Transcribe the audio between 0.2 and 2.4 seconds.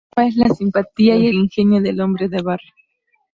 arma es la simpatía y el ingenio del hombre